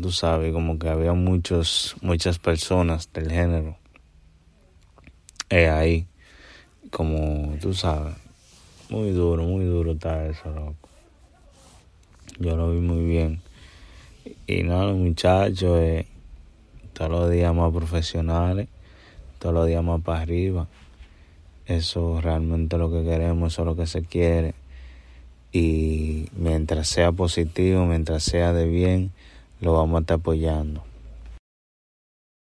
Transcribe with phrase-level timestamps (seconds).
[0.00, 3.76] tú sabes, como que había muchos, muchas personas del género
[5.50, 6.06] eh, ahí,
[6.90, 8.14] como tú sabes,
[8.88, 10.88] muy duro, muy duro está eso, loco.
[12.38, 13.42] Yo lo vi muy bien.
[14.46, 16.06] Y nada, los muchachos, eh,
[16.94, 18.68] todos los días más profesionales,
[19.38, 20.68] todos los días más para arriba.
[21.66, 24.54] Eso realmente lo que queremos, eso es lo que se quiere.
[25.52, 29.12] Y mientras sea positivo, mientras sea de bien,
[29.62, 30.91] lo vamos a estar apoyando.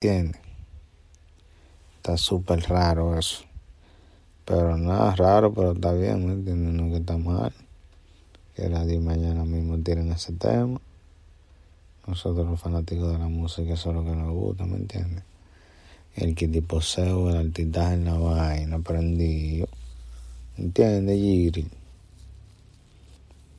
[0.00, 0.40] ¿Entiendes?
[1.96, 3.42] Está súper raro eso.
[4.44, 6.72] Pero nada raro, pero está bien, ¿me entiendes?
[6.72, 7.52] No que está mal.
[8.54, 10.80] Que nadie mañana mismo tiren ese tema.
[12.06, 15.24] Nosotros los fanáticos de la música, eso es lo que nos gusta, ¿me entiendes?
[16.14, 19.66] El que tipo SEO, el artista en la vaina, prendido.
[20.56, 21.66] ¿Entiendes, Giri?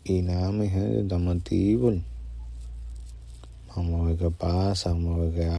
[0.06, 1.96] Y nada, mi gente, estamos activos.
[3.76, 5.59] Vamos a ver qué pasa, vamos a ver qué